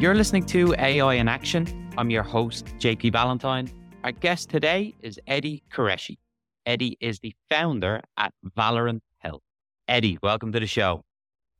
[0.00, 1.92] You're listening to AI in Action.
[1.98, 3.70] I'm your host, JP Valentine.
[4.02, 6.16] Our guest today is Eddie Qureshi.
[6.64, 9.42] Eddie is the founder at Valorant Health.
[9.88, 11.02] Eddie, welcome to the show.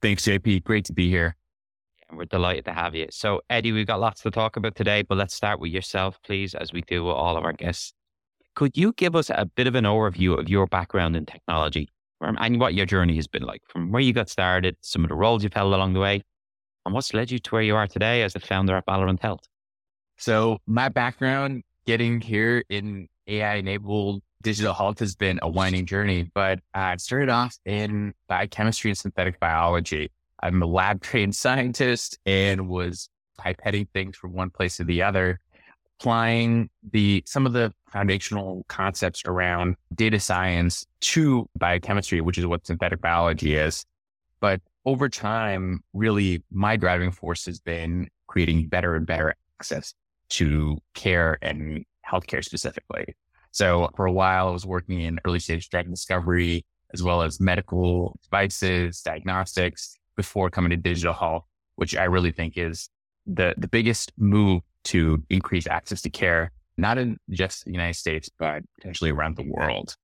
[0.00, 0.64] Thanks, JP.
[0.64, 1.36] Great to be here.
[2.08, 3.08] And we're delighted to have you.
[3.10, 6.54] So, Eddie, we've got lots to talk about today, but let's start with yourself, please,
[6.54, 7.92] as we do with all of our guests.
[8.54, 11.90] Could you give us a bit of an overview of your background in technology
[12.22, 15.14] and what your journey has been like from where you got started, some of the
[15.14, 16.22] roles you've held along the way,
[16.84, 19.46] and what's led you to where you are today as the founder at Valorant Health?
[20.16, 26.30] So my background getting here in AI enabled digital health has been a winding journey,
[26.34, 30.10] but I started off in biochemistry and synthetic biology.
[30.42, 35.40] I'm a lab trained scientist and was pipetting things from one place to the other,
[35.98, 42.66] applying the some of the foundational concepts around data science to biochemistry, which is what
[42.66, 43.84] synthetic biology is.
[44.40, 49.94] But over time, really my driving force has been creating better and better access
[50.30, 53.14] to care and healthcare specifically.
[53.50, 57.40] So for a while, I was working in early stage drug discovery, as well as
[57.40, 61.44] medical devices, diagnostics before coming to digital health,
[61.76, 62.88] which I really think is
[63.26, 68.30] the, the biggest move to increase access to care, not in just the United States,
[68.38, 69.96] but potentially around the world.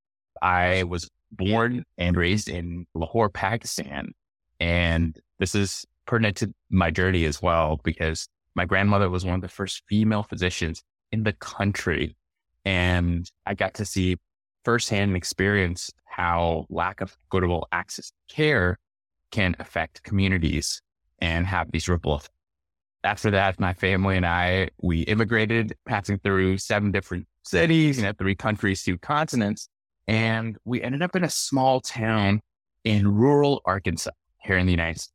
[0.43, 4.13] I was born and raised in Lahore, Pakistan,
[4.61, 9.43] and this is pertinent to my journey as well, because my grandmother was one of
[9.43, 12.17] the first female physicians in the country.
[12.65, 14.17] And I got to see
[14.65, 18.79] firsthand and experience how lack of equitable access to care
[19.31, 20.81] can affect communities
[21.19, 22.31] and have these ripple effects.
[23.05, 28.35] After that, my family and I, we immigrated, passing through seven different cities and three
[28.35, 29.69] countries, two continents.
[30.09, 32.41] And we ended up in a small town
[32.85, 34.11] in rural Arkansas
[34.47, 35.13] here in the United States.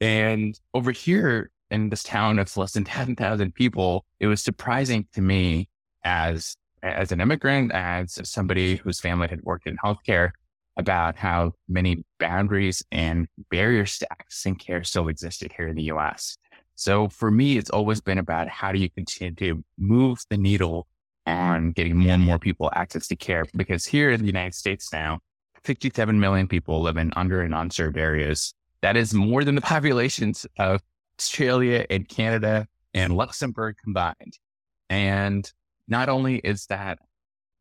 [0.00, 5.20] And over here in this town of less than 10,000 people, it was surprising to
[5.20, 5.68] me
[6.04, 10.30] as, as an immigrant, as somebody whose family had worked in healthcare
[10.76, 16.38] about how many boundaries and barriers to accessing care still existed here in the US.
[16.74, 20.88] So for me, it's always been about how do you continue to move the needle
[21.26, 23.44] on getting more and more people access to care?
[23.54, 25.20] Because here in the United States now,
[25.64, 28.54] 57 million people live in under and unserved areas.
[28.80, 30.82] That is more than the populations of
[31.18, 34.38] Australia and Canada and Luxembourg combined.
[34.90, 35.50] And
[35.88, 36.98] not only is that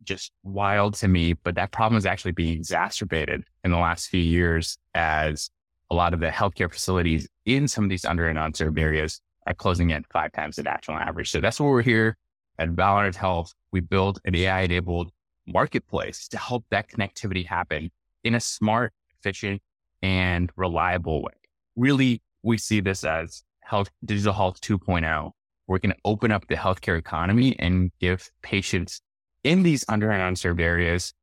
[0.04, 4.22] just wild to me, but that problem is actually being exacerbated in the last few
[4.22, 5.50] years as
[5.90, 9.54] a lot of the healthcare facilities in some of these under and unserved areas are
[9.54, 11.30] closing at five times the national average.
[11.32, 12.18] So that's why we're here
[12.58, 13.54] at Valorant Health.
[13.72, 15.12] We build an AI enabled
[15.48, 17.92] marketplace to help that connectivity happen
[18.24, 19.62] in a smart, efficient,
[20.02, 21.34] and reliable way.
[21.76, 25.32] Really, we see this as health, digital health 2.0.
[25.68, 29.02] We're going to open up the healthcare economy and give patients
[29.44, 31.14] in these under and unserved areas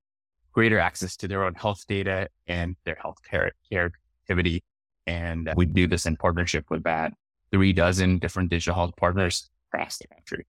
[0.52, 3.92] greater access to their own health data and their health care, care
[4.22, 4.62] activity.
[5.06, 7.12] And we do this in partnership with about
[7.52, 10.46] three dozen different digital health partners across the country.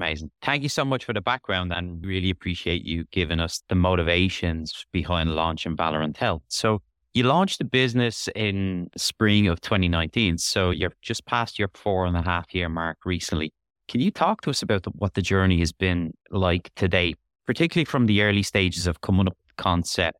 [0.00, 0.30] Amazing.
[0.40, 4.86] Thank you so much for the background and really appreciate you giving us the motivations
[4.92, 6.40] behind launching Valorant Health.
[6.48, 6.80] So
[7.12, 10.38] you launched the business in spring of 2019.
[10.38, 13.52] So you're just past your four and a half year mark recently.
[13.88, 17.84] Can you talk to us about the, what the journey has been like today, particularly
[17.84, 20.16] from the early stages of coming up with concept,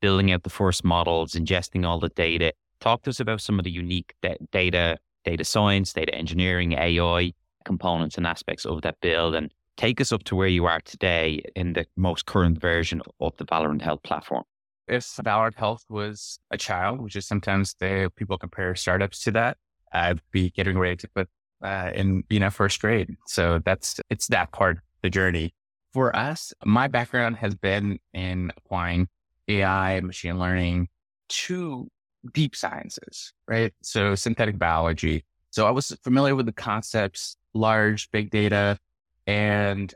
[0.00, 2.52] building out the first models, ingesting all the data?
[2.78, 4.14] Talk to us about some of the unique
[4.52, 7.32] data, data science, data engineering, AI,
[7.64, 11.42] components and aspects of that build and take us up to where you are today
[11.56, 14.44] in the most current version of the Valorant Health platform.
[14.86, 19.56] If Valorant Health was a child, which is sometimes they, people compare startups to that,
[19.92, 21.28] I'd be getting ready to put
[21.62, 23.16] uh, in you know first grade.
[23.26, 25.54] So that's it's that part the journey.
[25.92, 29.08] For us, my background has been in applying
[29.48, 30.88] AI, machine learning
[31.28, 31.88] to
[32.32, 33.72] deep sciences, right?
[33.82, 35.24] So synthetic biology.
[35.50, 38.78] So I was familiar with the concepts large big data
[39.26, 39.94] and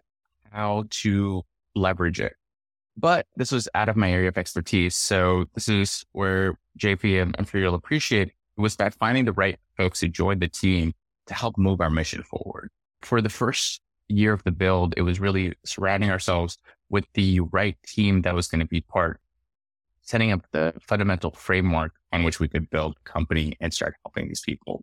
[0.51, 1.43] how to
[1.75, 2.35] leverage it.
[2.97, 4.97] But this was out of my area of expertise.
[4.97, 9.33] So this is where JP, and I'm sure you'll appreciate It was about finding the
[9.33, 10.93] right folks to join the team
[11.27, 12.71] to help move our mission forward.
[13.03, 16.59] For the first year of the build, it was really surrounding ourselves
[16.91, 19.21] with the right team that was going to be part,
[20.03, 24.41] setting up the fundamental framework on which we could build company and start helping these
[24.41, 24.83] people.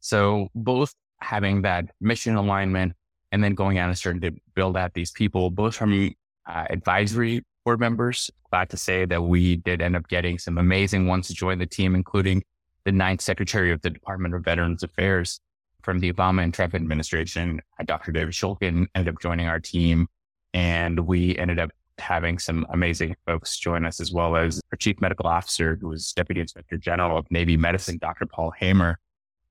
[0.00, 0.92] So both
[1.24, 2.92] having that mission alignment
[3.32, 6.14] and then going out and starting to build out these people, both from
[6.46, 8.30] uh, advisory board members.
[8.50, 11.66] Glad to say that we did end up getting some amazing ones to join the
[11.66, 12.44] team, including
[12.84, 15.40] the ninth secretary of the Department of Veterans Affairs
[15.84, 18.10] from the Obama and Trump administration, Dr.
[18.10, 20.08] David Shulkin ended up joining our team.
[20.54, 25.00] And we ended up having some amazing folks join us, as well as our chief
[25.00, 28.26] medical officer, who was deputy inspector general of Navy medicine, Dr.
[28.26, 28.98] Paul Hamer.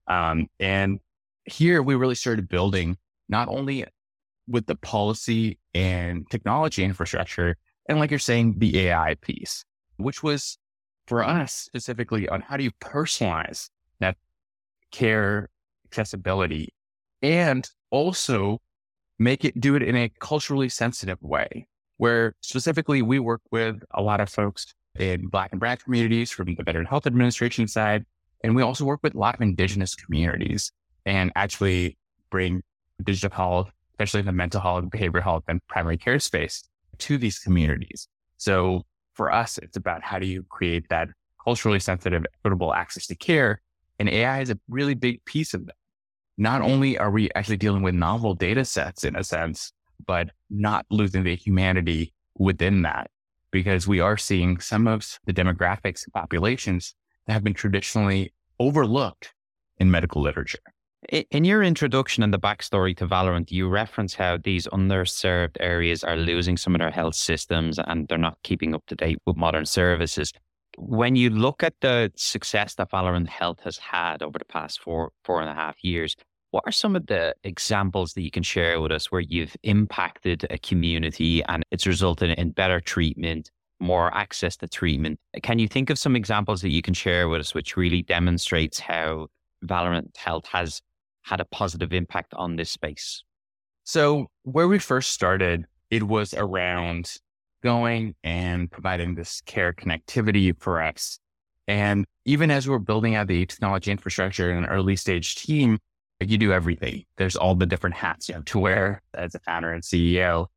[0.07, 0.99] Um, and
[1.45, 2.97] here we really started building
[3.29, 3.85] not only
[4.47, 7.57] with the policy and technology infrastructure,
[7.87, 9.65] and like you're saying, the AI piece,
[9.97, 10.57] which was
[11.07, 13.69] for us specifically on how do you personalize
[13.99, 14.17] that
[14.91, 15.49] care
[15.85, 16.73] accessibility
[17.21, 18.59] and also
[19.19, 21.67] make it do it in a culturally sensitive way
[21.97, 26.55] where specifically we work with a lot of folks in black and brown communities from
[26.55, 28.05] the veteran health administration side
[28.43, 30.71] and we also work with a lot of indigenous communities
[31.05, 31.97] and actually
[32.29, 32.61] bring
[33.03, 36.63] digital health especially the mental health behavioral health and primary care space
[36.97, 38.07] to these communities
[38.37, 38.83] so
[39.13, 41.09] for us it's about how do you create that
[41.43, 43.61] culturally sensitive equitable access to care
[43.99, 45.75] and ai is a really big piece of that
[46.37, 49.71] not only are we actually dealing with novel data sets in a sense,
[50.05, 53.09] but not losing the humanity within that
[53.51, 56.95] because we are seeing some of the demographics and populations
[57.27, 59.33] that have been traditionally overlooked
[59.77, 60.59] in medical literature.
[61.09, 66.15] In your introduction and the backstory to Valorant, you reference how these underserved areas are
[66.15, 69.65] losing some of their health systems and they're not keeping up to date with modern
[69.65, 70.31] services.
[70.77, 75.11] When you look at the success that Valorant Health has had over the past four,
[75.23, 76.15] four and a half years,
[76.51, 80.45] what are some of the examples that you can share with us where you've impacted
[80.49, 85.19] a community and it's resulted in better treatment, more access to treatment?
[85.41, 88.79] Can you think of some examples that you can share with us which really demonstrates
[88.79, 89.27] how
[89.65, 90.81] Valorant Health has
[91.23, 93.23] had a positive impact on this space?
[93.83, 97.17] So, where we first started, it was around
[97.63, 101.19] going and providing this care connectivity for us.
[101.67, 105.79] And even as we're building out the technology infrastructure in an early stage team,
[106.19, 107.03] you do everything.
[107.17, 110.47] There's all the different hats you have to wear as a founder and CEO.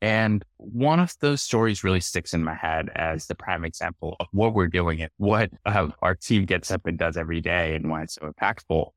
[0.00, 4.26] And one of those stories really sticks in my head as the prime example of
[4.32, 7.88] what we're doing and what uh, our team gets up and does every day and
[7.88, 8.90] why it's so impactful,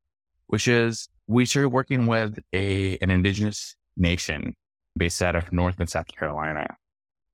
[0.48, 4.56] which is we started working with a, an indigenous nation
[4.98, 6.68] based out of North and South Carolina.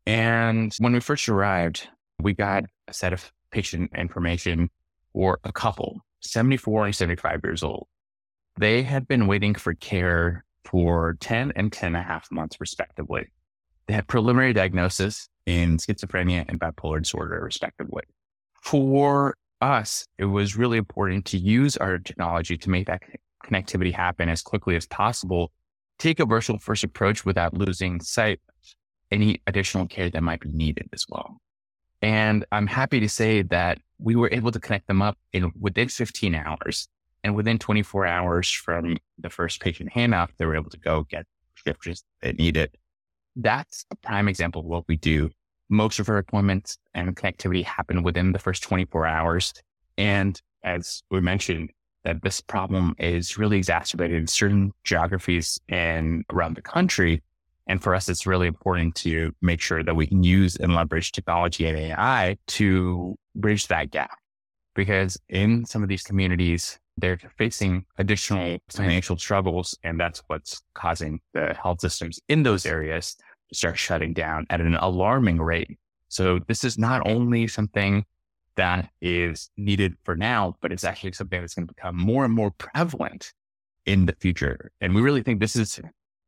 [0.05, 1.87] And when we first arrived,
[2.19, 4.69] we got a set of patient information
[5.13, 7.87] for a couple, 74 and 75 years old.
[8.57, 13.27] They had been waiting for care for 10 and 10 and a half months, respectively.
[13.87, 18.03] They had preliminary diagnosis in schizophrenia and bipolar disorder, respectively.
[18.61, 23.01] For us, it was really important to use our technology to make that
[23.43, 25.51] connectivity happen as quickly as possible,
[25.99, 28.39] take a virtual first approach without losing sight
[29.11, 31.37] any additional care that might be needed as well.
[32.01, 35.89] And I'm happy to say that we were able to connect them up in within
[35.89, 36.87] 15 hours.
[37.23, 41.27] And within 24 hours from the first patient handoff, they were able to go get
[41.53, 42.75] prescriptions they needed.
[43.35, 45.29] That's a prime example of what we do.
[45.69, 49.53] Most of our appointments and connectivity happen within the first 24 hours.
[49.97, 51.69] And as we mentioned,
[52.03, 57.21] that this problem is really exacerbated in certain geographies and around the country
[57.67, 61.13] and for us, it's really important to make sure that we can use and leverage
[61.13, 64.17] technology and AI to bridge that gap.
[64.75, 69.77] Because in some of these communities, they're facing additional financial struggles.
[69.83, 73.15] And that's what's causing the health systems in those areas
[73.49, 75.77] to start shutting down at an alarming rate.
[76.09, 78.05] So this is not only something
[78.55, 82.33] that is needed for now, but it's actually something that's going to become more and
[82.33, 83.33] more prevalent
[83.85, 84.71] in the future.
[84.81, 85.79] And we really think this is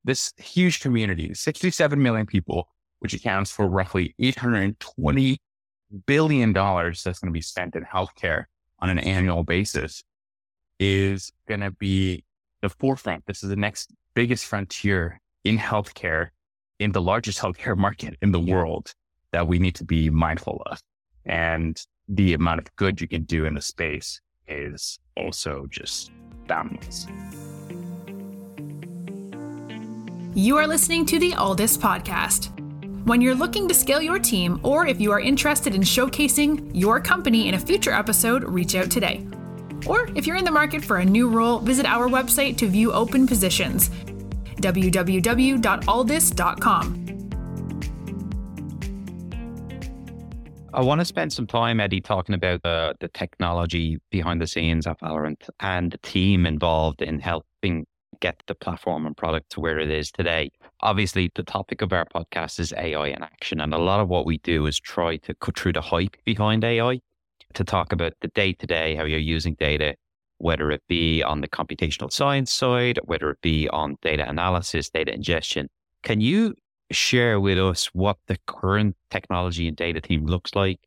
[0.03, 2.67] this huge community, 67 million people,
[2.99, 5.37] which accounts for roughly $820
[6.05, 8.45] billion that's going to be spent in healthcare
[8.79, 10.03] on an annual basis,
[10.79, 12.23] is going to be
[12.61, 13.25] the forefront.
[13.25, 16.29] This is the next biggest frontier in healthcare,
[16.79, 18.93] in the largest healthcare market in the world
[19.31, 20.79] that we need to be mindful of.
[21.25, 26.11] And the amount of good you can do in the space is also just
[26.47, 27.07] boundless.
[30.35, 32.49] You are listening to the Alldus Podcast.
[33.05, 36.99] When you're looking to scale your team, or if you are interested in showcasing your
[36.99, 39.27] company in a future episode, reach out today.
[39.85, 42.93] Or if you're in the market for a new role, visit our website to view
[42.93, 43.91] open positions
[44.63, 47.02] www.alldus.com.
[50.75, 54.87] I want to spend some time, Eddie, talking about the, the technology behind the scenes
[54.87, 57.85] at Valorant and the team involved in helping
[58.21, 60.49] get the platform and product to where it is today.
[60.81, 63.61] Obviously, the topic of our podcast is AI in action.
[63.61, 66.63] And a lot of what we do is try to cut through the hype behind
[66.63, 66.99] AI
[67.53, 69.93] to talk about the day to day, how you're using data,
[70.39, 75.13] whether it be on the computational science side, whether it be on data analysis, data
[75.13, 75.67] ingestion.
[76.01, 76.55] Can you
[76.93, 80.79] share with us what the current technology and data team looks like,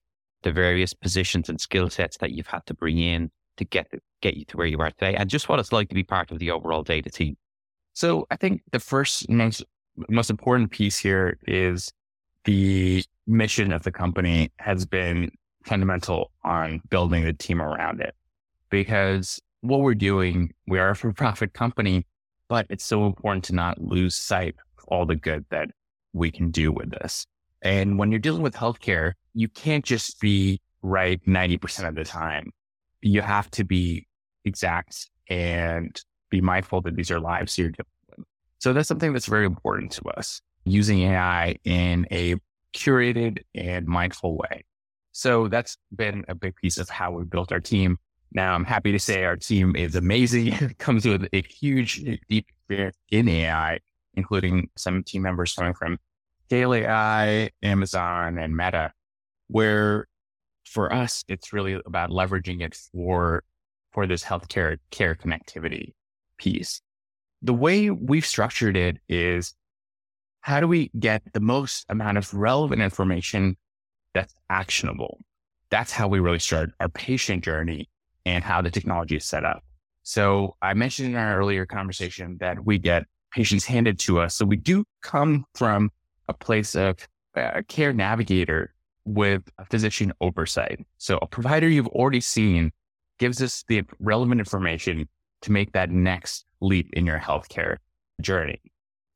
[0.42, 4.36] the various positions and skill sets that you've had to bring in to get get
[4.36, 6.38] you to where you are today, and just what it's like to be part of
[6.38, 7.36] the overall data team?
[7.94, 9.64] So I think the first most
[10.08, 11.92] most important piece here is
[12.44, 15.30] the mission of the company has been
[15.64, 18.14] fundamental on building the team around it
[18.70, 22.06] because what we're doing, we are a for profit company,
[22.48, 25.70] but it's so important to not lose sight of all the good that
[26.16, 27.26] we can do with this.
[27.62, 32.50] And when you're dealing with healthcare, you can't just be right 90% of the time.
[33.02, 34.06] You have to be
[34.44, 38.26] exact and be mindful that these are lives you're dealing with.
[38.58, 42.36] So that's something that's very important to us, using AI in a
[42.74, 44.64] curated and mindful way.
[45.12, 47.98] So that's been a big piece of how we built our team.
[48.32, 50.48] Now I'm happy to say our team is amazing.
[50.52, 53.78] it comes with a huge, deep experience in AI,
[54.16, 55.98] including some team members coming from
[56.46, 58.92] Scale AI, Amazon, and Meta,
[59.48, 60.06] where
[60.64, 63.44] for us, it's really about leveraging it for,
[63.92, 65.94] for this healthcare care connectivity
[66.38, 66.80] piece.
[67.42, 69.54] The way we've structured it is
[70.40, 73.56] how do we get the most amount of relevant information
[74.14, 75.18] that's actionable?
[75.70, 77.88] That's how we really start our patient journey
[78.24, 79.64] and how the technology is set up.
[80.02, 83.06] So I mentioned in our earlier conversation that we get
[83.36, 84.34] patients handed to us.
[84.34, 85.90] So we do come from
[86.26, 88.72] a place of a care navigator
[89.04, 90.80] with a physician oversight.
[90.96, 92.72] So a provider you've already seen
[93.18, 95.06] gives us the relevant information
[95.42, 97.76] to make that next leap in your healthcare
[98.22, 98.60] journey.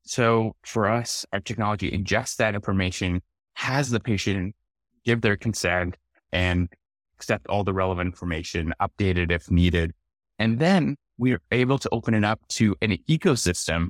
[0.03, 3.23] So for us, our technology ingests that information,
[3.55, 4.55] has the patient
[5.03, 5.97] give their consent
[6.31, 6.69] and
[7.17, 9.93] accept all the relevant information, update it if needed.
[10.37, 13.89] And then we are able to open it up to an ecosystem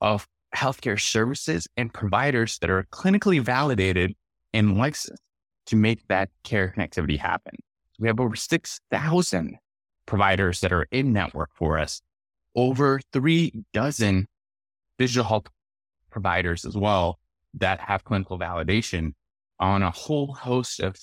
[0.00, 4.14] of healthcare services and providers that are clinically validated
[4.52, 5.22] and licensed
[5.66, 7.54] to make that care connectivity happen.
[7.98, 9.58] We have over 6,000
[10.06, 12.00] providers that are in network for us,
[12.54, 14.26] over three dozen
[14.98, 15.46] digital health
[16.10, 17.18] providers as well
[17.54, 19.12] that have clinical validation
[19.60, 20.96] on a whole host of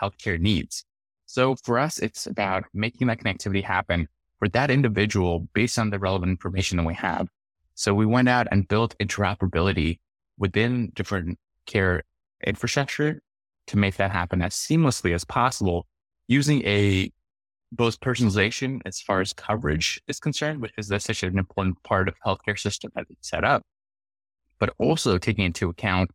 [0.00, 0.84] healthcare needs.
[1.26, 5.98] So for us, it's about making that connectivity happen for that individual based on the
[5.98, 7.28] relevant information that we have
[7.76, 9.98] so we went out and built interoperability
[10.38, 12.02] within different care
[12.44, 13.20] infrastructure
[13.66, 15.86] to make that happen as seamlessly as possible
[16.26, 17.12] using a
[17.72, 22.14] both personalization as far as coverage is concerned, which is such an important part of
[22.24, 23.62] healthcare system that it's set up,
[24.58, 26.10] but also taking into account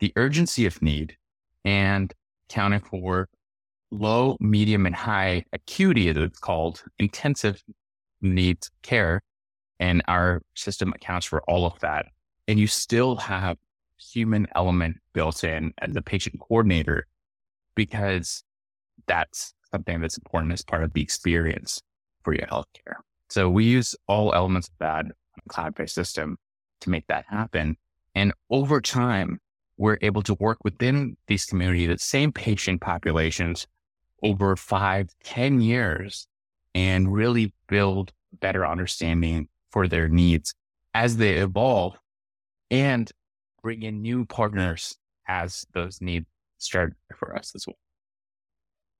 [0.00, 1.16] the urgency of need
[1.64, 2.12] and
[2.50, 3.28] accounting for
[3.90, 7.62] low, medium, and high acuity, as it's called, intensive
[8.20, 9.22] needs care
[9.78, 12.06] and our system accounts for all of that.
[12.48, 13.58] And you still have
[13.98, 17.06] human element built in as the patient coordinator
[17.74, 18.44] because
[19.06, 21.82] that's something that's important as part of the experience
[22.22, 22.96] for your healthcare.
[23.28, 25.06] So we use all elements of that
[25.48, 26.38] cloud-based system
[26.80, 27.76] to make that happen.
[28.14, 29.40] And over time,
[29.76, 33.66] we're able to work within these communities, the same patient populations
[34.22, 36.26] over five, ten years
[36.74, 40.54] and really build better understanding for their needs
[40.94, 41.98] as they evolve
[42.70, 43.12] and
[43.62, 44.96] bring in new partners
[45.28, 46.24] as those needs
[46.56, 47.76] start for us as well.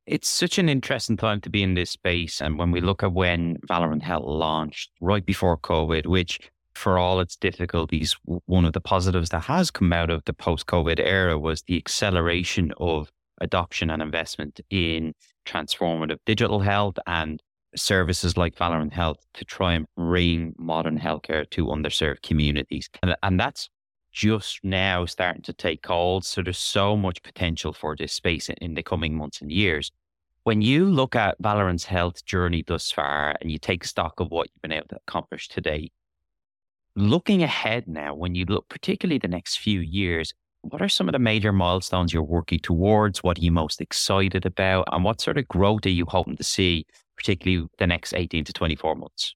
[0.05, 2.43] It's such an interesting time to be in this space.
[2.43, 6.41] And when we look at when Valorant Health launched right before COVID, which
[6.75, 8.15] for all its difficulties,
[8.45, 11.79] one of the positives that has come out of the post COVID era was the
[11.79, 15.15] acceleration of adoption and investment in
[15.47, 17.43] transformative digital health and
[17.77, 22.89] services like Valorant Health to try and bring modern healthcare to underserved communities.
[23.03, 23.69] And, and that's
[24.13, 26.25] just now starting to take hold.
[26.25, 29.91] So there's so much potential for this space in, in the coming months and years.
[30.45, 34.49] When you look at Valorant's health journey thus far and you take stock of what
[34.49, 35.91] you've been able to accomplish today,
[36.95, 41.13] looking ahead now, when you look particularly the next few years, what are some of
[41.13, 43.23] the major milestones you're working towards?
[43.23, 44.89] What are you most excited about?
[44.91, 48.53] And what sort of growth are you hoping to see particularly the next 18 to
[48.53, 49.35] 24 months?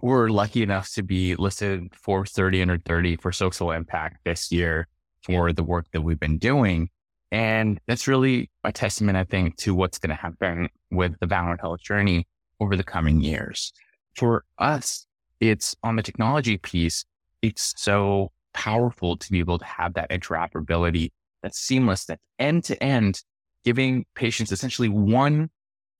[0.00, 4.88] We're lucky enough to be listed for 30 under 30 for social impact this year
[5.22, 6.90] for the work that we've been doing.
[7.32, 11.60] And that's really a testament, I think, to what's going to happen with the Valorant
[11.60, 12.26] Health journey
[12.60, 13.72] over the coming years.
[14.14, 15.06] For us,
[15.40, 17.04] it's on the technology piece.
[17.42, 21.10] It's so powerful to be able to have that interoperability
[21.42, 23.22] that's seamless, that's end to end,
[23.64, 25.50] giving patients essentially one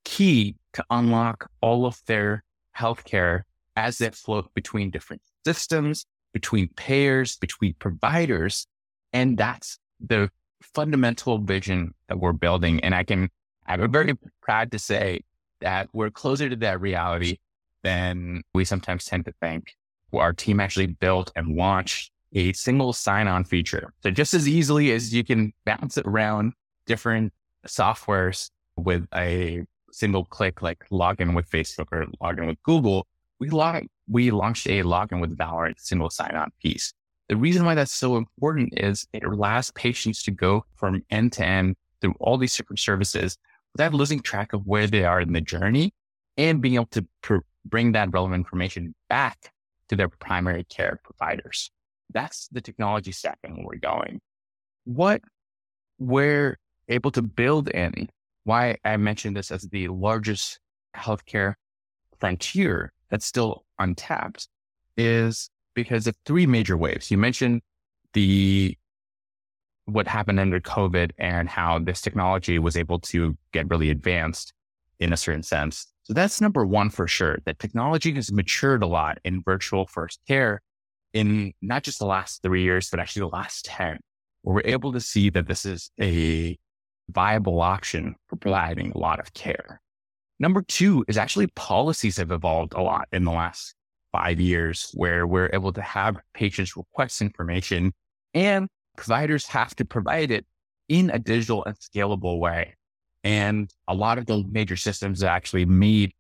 [0.07, 2.45] key to unlock all of their
[2.79, 3.43] healthcare
[3.75, 8.69] as they float between different systems, between payers, between providers.
[9.13, 10.31] And that's the
[10.63, 12.79] fundamental vision that we're building.
[12.85, 13.31] And I can,
[13.67, 15.23] I'm very proud to say
[15.61, 17.39] that we're closer to that reality
[17.83, 19.73] than we sometimes tend to think.
[20.13, 23.93] Our team actually built and launched a single sign on feature.
[24.05, 26.53] So just as easily as you can bounce it around
[26.87, 27.33] different
[27.67, 29.65] softwares with a
[29.97, 33.07] single click, like login with Facebook or login with Google,
[33.41, 36.93] we log, we launched a login with Valorant single sign on piece.
[37.29, 41.45] The reason why that's so important is it allows patients to go from end to
[41.45, 43.37] end through all these different services
[43.73, 45.93] without losing track of where they are in the journey
[46.37, 49.51] and being able to pr- bring that relevant information back
[49.89, 51.71] to their primary care providers.
[52.13, 54.21] That's the technology stack and where we're going.
[54.85, 55.23] What
[55.99, 58.09] we're able to build in,
[58.47, 60.61] why I mentioned this as the largest
[60.97, 61.55] healthcare
[62.21, 64.49] frontier that's still untapped
[64.97, 67.11] is because of three major waves.
[67.11, 67.63] You mentioned
[68.13, 68.79] the
[69.87, 74.53] what happened under COVID and how this technology was able to get really advanced
[75.01, 75.89] in a certain sense.
[76.05, 77.39] So that's number one for sure.
[77.47, 80.63] That technology has matured a lot in virtual first care
[81.13, 83.99] in not just the last three years, but actually the last 10,
[84.43, 86.57] where we're able to see that this is a
[87.11, 89.81] viable option for providing a lot of care.
[90.39, 93.75] Number two is actually policies have evolved a lot in the last
[94.13, 97.93] five years where we're able to have patients request information
[98.35, 100.47] and providers have to provide it
[100.89, 102.75] in a digital and scalable way.
[103.25, 106.13] And a lot of the major systems actually made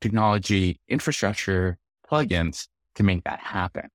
[0.00, 1.78] technology infrastructure
[2.10, 3.88] plugins to make that happen.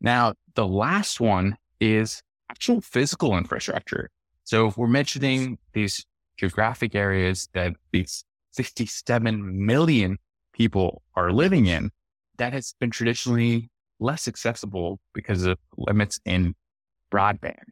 [0.00, 4.10] Now, the last one is actual physical infrastructure.
[4.46, 6.06] So if we're mentioning these
[6.38, 10.18] geographic areas that these 67 million
[10.52, 11.90] people are living in,
[12.38, 16.54] that has been traditionally less accessible because of limits in
[17.10, 17.64] broadband.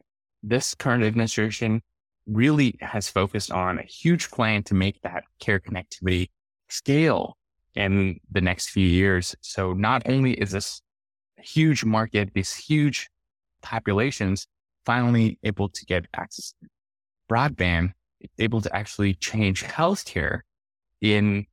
[0.43, 1.81] This current administration
[2.27, 6.27] really has focused on a huge plan to make that care connectivity
[6.67, 7.37] scale
[7.75, 9.33] in the next few years.
[9.39, 10.81] So not only is this
[11.37, 13.09] huge market, these huge
[13.61, 14.47] populations
[14.85, 16.69] finally able to get access to
[17.29, 17.93] broadband,
[18.39, 20.41] able to actually change healthcare
[21.01, 21.45] in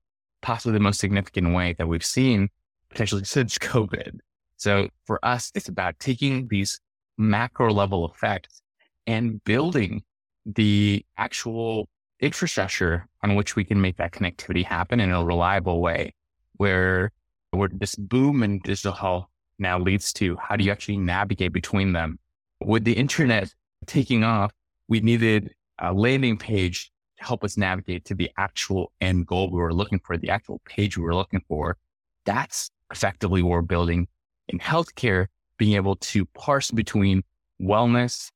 [0.42, 2.48] possibly the most significant way that we've seen
[2.90, 4.18] potentially since COVID.
[4.56, 6.80] So for us, it's about taking these
[7.18, 8.62] macro level effects
[9.06, 10.02] and building
[10.46, 11.88] the actual
[12.20, 16.14] infrastructure on which we can make that connectivity happen in a reliable way
[16.56, 17.10] where,
[17.50, 19.26] where this boom in digital health
[19.58, 22.18] now leads to how do you actually navigate between them?
[22.64, 23.52] With the internet
[23.86, 24.52] taking off,
[24.88, 29.58] we needed a landing page to help us navigate to the actual end goal we
[29.58, 31.76] were looking for, the actual page we were looking for.
[32.24, 34.08] That's effectively what we're building
[34.48, 35.26] in healthcare,
[35.58, 37.22] being able to parse between
[37.60, 38.30] wellness,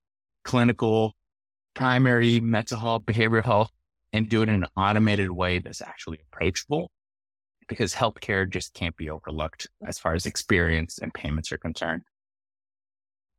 [0.45, 1.15] clinical,
[1.75, 3.71] primary mental health, behavioral health,
[4.13, 6.91] and do it in an automated way that's actually approachable
[7.69, 12.03] because healthcare just can't be overlooked as far as experience and payments are concerned.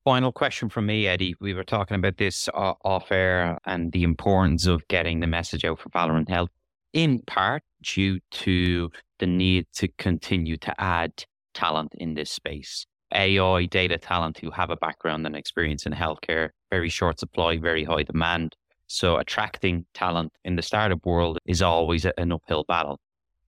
[0.08, 1.36] Final question from me, Eddie.
[1.42, 5.66] We were talking about this uh, off air and the importance of getting the message
[5.66, 6.48] out for Valorant Health,
[6.94, 8.90] in part due to
[9.20, 12.86] the need to continue to add talent in this space.
[13.14, 17.84] AI data talent who have a background and experience in healthcare, very short supply, very
[17.84, 18.56] high demand.
[18.88, 23.02] So attracting talent in the startup world is always an uphill battle.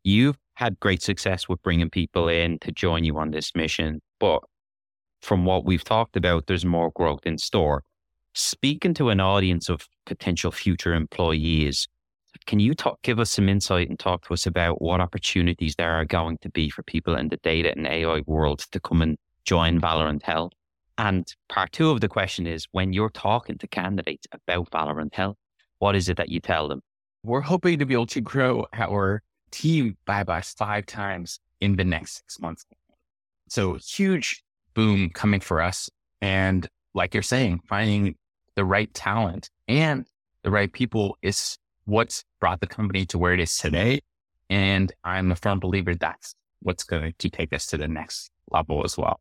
[0.03, 4.01] You've had great success with bringing people in to join you on this mission.
[4.19, 4.41] But
[5.21, 7.83] from what we've talked about, there's more growth in store.
[8.33, 11.87] Speaking to an audience of potential future employees,
[12.45, 15.91] can you talk, give us some insight and talk to us about what opportunities there
[15.91, 19.17] are going to be for people in the data and AI world to come and
[19.45, 20.53] join Valorant Health?
[20.97, 25.37] And part two of the question is when you're talking to candidates about Valorant Health,
[25.79, 26.81] what is it that you tell them?
[27.23, 31.83] We're hoping to be able to grow our team by about five times in the
[31.83, 32.65] next six months.
[33.47, 34.43] So huge
[34.79, 35.89] boom coming for us.
[36.21, 38.15] And like you're saying, finding
[38.55, 40.07] the right talent and
[40.43, 43.99] the right people is what's brought the company to where it is today.
[44.49, 48.85] And I'm a firm believer that's what's going to take us to the next level
[48.85, 49.19] as well.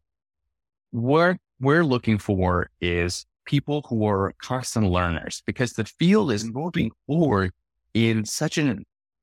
[0.93, 6.93] What we're looking for is people who are constant learners because the field is moving
[7.09, 7.51] forward
[7.95, 8.77] in such a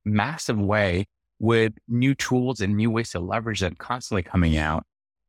[0.04, 1.06] massive way
[1.40, 4.86] with new tools and new ways to leverage that constantly coming out,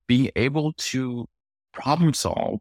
[0.07, 1.27] being able to
[1.73, 2.61] problem solve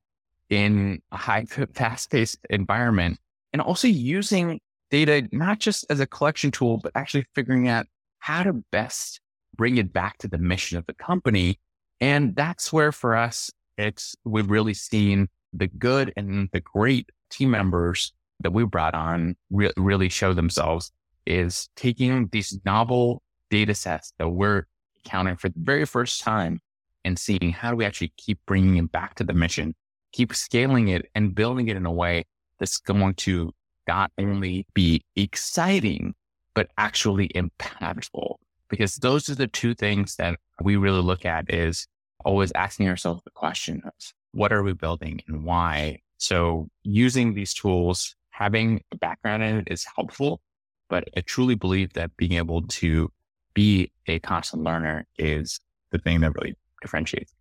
[0.50, 3.18] in a high fast paced environment
[3.54, 4.60] and also using
[4.92, 7.86] data, not just as a collection tool, but actually figuring out
[8.20, 9.20] how to best
[9.56, 11.60] bring it back to the mission of the company.
[12.02, 17.52] And that's where for us, it's, we've really seen the good and the great team
[17.52, 20.92] members that we brought on re- really show themselves
[21.26, 24.68] is taking these novel data sets that we're
[25.06, 26.60] counting for the very first time
[27.06, 29.76] and seeing how do we actually keep bringing it back to the mission,
[30.12, 32.26] keep scaling it and building it in a way
[32.60, 33.54] that's going to
[33.88, 36.16] not only be exciting,
[36.54, 38.36] but actually impactful.
[38.70, 41.88] Because those are the two things that we really look at is
[42.26, 43.94] always asking ourselves the question of
[44.32, 46.00] what are we building and why?
[46.18, 50.42] So using these tools, having a background in it is helpful,
[50.90, 53.12] but I truly believe that being able to
[53.54, 55.60] be a constant learner is
[55.92, 57.34] the thing that really differentiates.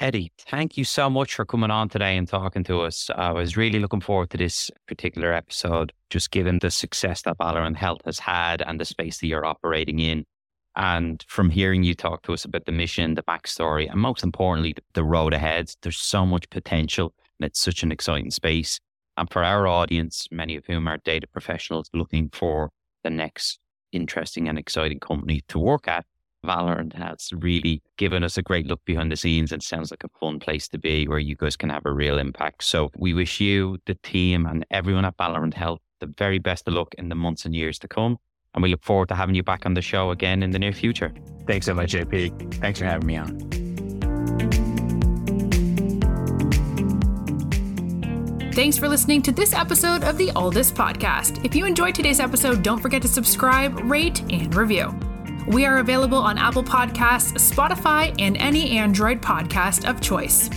[0.00, 3.08] Eddie, thank you so much for coming on today and talking to us.
[3.14, 7.76] I was really looking forward to this particular episode, just given the success that Valorant
[7.76, 10.24] Health has had and the space that you're operating in.
[10.74, 14.74] And from hearing you talk to us about the mission, the backstory, and most importantly,
[14.94, 18.80] the road ahead, there's so much potential and it's such an exciting space.
[19.16, 22.70] And for our audience, many of whom are data professionals looking for
[23.04, 23.58] the next
[23.92, 26.06] interesting and exciting company to work at,
[26.44, 30.18] Valorant has really given us a great look behind the scenes and sounds like a
[30.20, 32.64] fun place to be where you guys can have a real impact.
[32.64, 36.74] So we wish you, the team, and everyone at Valorant Health the very best of
[36.74, 38.18] luck in the months and years to come.
[38.54, 40.72] And we look forward to having you back on the show again in the near
[40.72, 41.14] future.
[41.46, 42.54] Thanks so much, JP.
[42.56, 43.38] Thanks for having me on.
[48.52, 51.42] Thanks for listening to this episode of the Alldus Podcast.
[51.42, 54.94] If you enjoyed today's episode, don't forget to subscribe, rate, and review.
[55.46, 60.48] We are available on Apple Podcasts, Spotify, and any Android podcast of choice.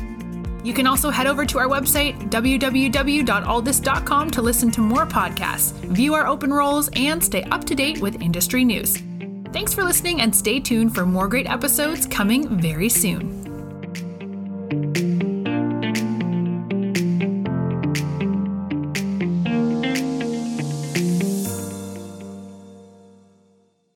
[0.63, 6.15] You can also head over to our website, www.alldus.com, to listen to more podcasts, view
[6.15, 8.97] our open roles, and stay up to date with industry news.
[9.53, 13.44] Thanks for listening and stay tuned for more great episodes coming very soon.